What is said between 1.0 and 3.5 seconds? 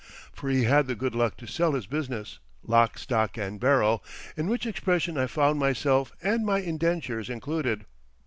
luck to sell his business, "lock, stock,